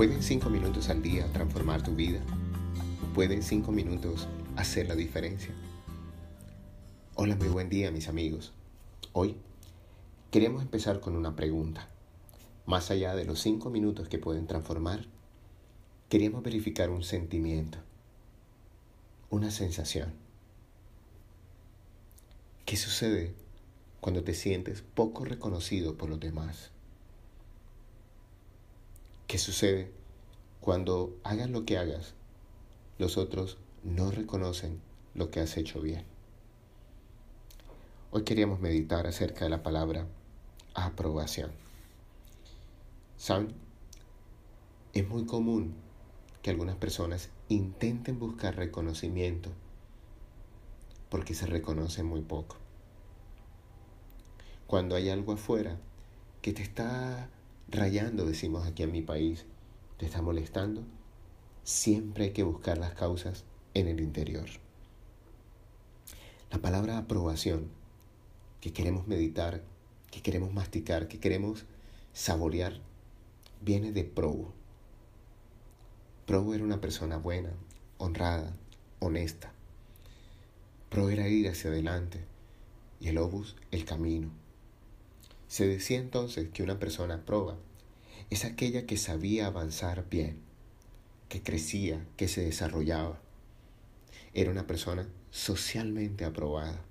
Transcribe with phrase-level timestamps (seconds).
[0.00, 2.20] ¿Pueden cinco minutos al día transformar tu vida?
[3.14, 5.52] ¿Pueden cinco minutos hacer la diferencia?
[7.16, 8.54] Hola, muy buen día mis amigos.
[9.12, 9.36] Hoy
[10.30, 11.86] queremos empezar con una pregunta.
[12.64, 15.04] Más allá de los cinco minutos que pueden transformar,
[16.08, 17.76] queríamos verificar un sentimiento,
[19.28, 20.14] una sensación.
[22.64, 23.34] ¿Qué sucede
[24.00, 26.70] cuando te sientes poco reconocido por los demás?
[29.30, 29.92] ¿Qué sucede
[30.60, 32.14] cuando hagas lo que hagas,
[32.98, 34.80] los otros no reconocen
[35.14, 36.02] lo que has hecho bien?
[38.10, 40.08] Hoy queríamos meditar acerca de la palabra
[40.74, 41.52] aprobación.
[43.18, 43.54] ¿Saben?
[44.94, 45.74] Es muy común
[46.42, 49.50] que algunas personas intenten buscar reconocimiento
[51.08, 52.56] porque se reconocen muy poco.
[54.66, 55.78] Cuando hay algo afuera
[56.42, 57.30] que te está
[57.70, 59.46] rayando, decimos aquí en mi país,
[59.96, 60.82] te está molestando,
[61.62, 64.48] siempre hay que buscar las causas en el interior.
[66.50, 67.68] La palabra aprobación
[68.60, 69.62] que queremos meditar,
[70.10, 71.64] que queremos masticar, que queremos
[72.12, 72.80] saborear,
[73.60, 74.52] viene de probo.
[76.26, 77.52] Probo era una persona buena,
[77.98, 78.56] honrada,
[78.98, 79.52] honesta.
[80.88, 82.24] Pro era ir hacia adelante
[82.98, 84.30] y el obus el camino.
[85.50, 87.56] Se decía entonces que una persona proba
[88.30, 90.38] es aquella que sabía avanzar bien,
[91.28, 93.20] que crecía, que se desarrollaba.
[94.32, 96.84] Era una persona socialmente aprobada,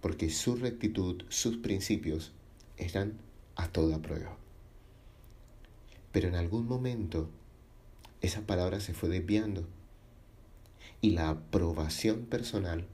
[0.00, 2.32] porque su rectitud, sus principios
[2.78, 3.18] eran
[3.56, 4.38] a toda prueba.
[6.12, 7.28] Pero en algún momento
[8.22, 9.68] esa palabra se fue desviando
[11.02, 12.86] y la aprobación personal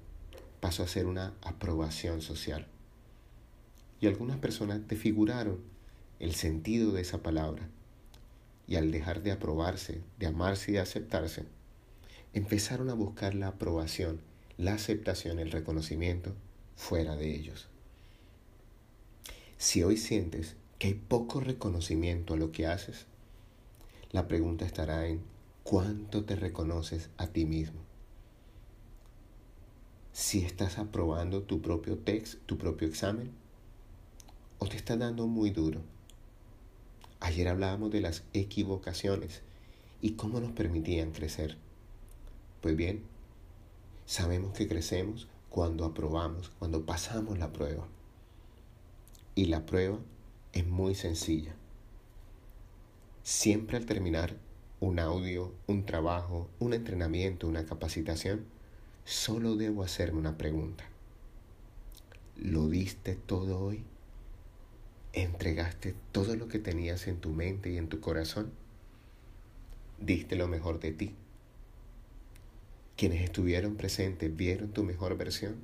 [0.58, 2.66] pasó a ser una aprobación social.
[4.00, 5.60] Y algunas personas desfiguraron
[6.18, 7.68] el sentido de esa palabra
[8.66, 11.44] y al dejar de aprobarse, de amarse y de aceptarse,
[12.32, 14.20] empezaron a buscar la aprobación,
[14.56, 16.34] la aceptación, el reconocimiento
[16.76, 17.68] fuera de ellos.
[19.58, 23.06] Si hoy sientes que hay poco reconocimiento a lo que haces,
[24.10, 25.22] la pregunta estará en
[25.62, 27.84] cuánto te reconoces a ti mismo
[30.14, 33.32] si estás aprobando tu propio texto, tu propio examen,
[34.64, 35.82] o te está dando muy duro.
[37.20, 39.42] Ayer hablábamos de las equivocaciones
[40.00, 41.58] y cómo nos permitían crecer.
[42.62, 43.02] Pues bien,
[44.06, 47.86] sabemos que crecemos cuando aprobamos, cuando pasamos la prueba.
[49.34, 49.98] Y la prueba
[50.54, 51.54] es muy sencilla.
[53.22, 54.34] Siempre al terminar
[54.80, 58.46] un audio, un trabajo, un entrenamiento, una capacitación,
[59.04, 60.84] solo debo hacerme una pregunta.
[62.36, 63.84] ¿Lo diste todo hoy?
[65.14, 68.50] ¿Entregaste todo lo que tenías en tu mente y en tu corazón?
[70.00, 71.14] ¿Diste lo mejor de ti?
[72.96, 75.54] ¿Quienes estuvieron presentes vieron tu mejor versión?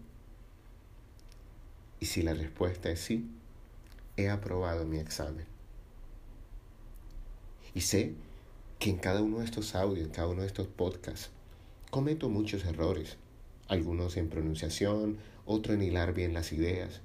[1.99, 3.29] Y si la respuesta es sí,
[4.17, 5.47] he aprobado mi examen.
[7.75, 8.15] Y sé
[8.79, 11.31] que en cada uno de estos audios, en cada uno de estos podcasts,
[11.91, 13.17] cometo muchos errores
[13.71, 17.01] algunos en pronunciación, otro en hilar bien las ideas.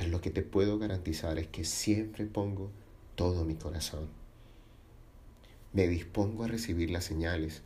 [0.00, 2.70] Pero lo que te puedo garantizar es que siempre pongo
[3.16, 4.08] todo mi corazón.
[5.74, 7.60] Me dispongo a recibir las señales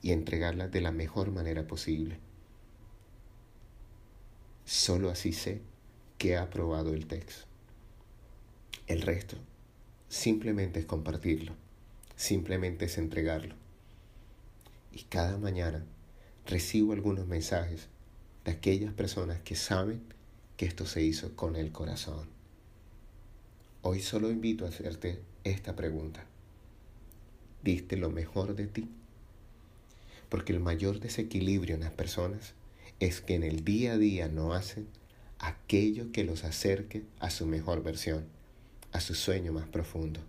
[0.00, 2.20] y entregarlas de la mejor manera posible.
[4.64, 5.60] Solo así sé
[6.18, 7.46] que he aprobado el texto.
[8.86, 9.36] El resto
[10.08, 11.52] simplemente es compartirlo,
[12.14, 13.56] simplemente es entregarlo.
[14.92, 15.84] Y cada mañana
[16.46, 17.88] recibo algunos mensajes
[18.44, 20.14] de aquellas personas que saben
[20.56, 22.26] que esto se hizo con el corazón.
[23.82, 26.24] Hoy solo invito a hacerte esta pregunta.
[27.62, 28.88] ¿Diste lo mejor de ti?
[30.28, 32.54] Porque el mayor desequilibrio en las personas
[33.00, 34.86] es que en el día a día no hacen
[35.38, 38.24] aquello que los acerque a su mejor versión,
[38.92, 40.20] a su sueño más profundo.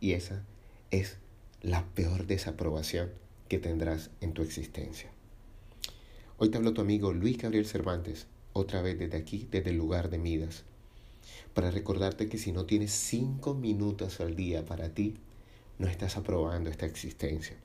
[0.00, 0.44] Y esa
[0.90, 1.16] es
[1.60, 3.10] la peor desaprobación
[3.48, 5.10] que tendrás en tu existencia.
[6.36, 8.26] Hoy te habló tu amigo Luis Gabriel Cervantes,
[8.58, 10.64] otra vez desde aquí, desde el lugar de Midas,
[11.54, 15.16] para recordarte que si no tienes cinco minutos al día para ti,
[15.78, 17.56] no estás aprobando esta existencia.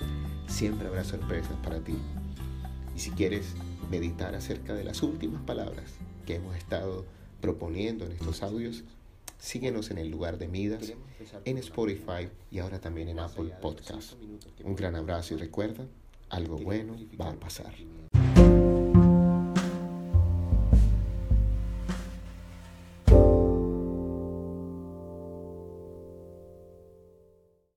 [0.48, 1.96] Siempre habrá sorpresas para ti.
[2.96, 3.54] Y si quieres
[3.90, 5.86] meditar acerca de las últimas palabras
[6.26, 7.06] que hemos estado
[7.42, 8.84] proponiendo en estos audios,
[9.40, 10.94] síguenos en el lugar de Midas,
[11.46, 14.14] en Spotify y ahora también en Apple Podcast.
[14.64, 15.86] Un gran abrazo y recuerda,
[16.30, 17.74] algo bueno va a pasar.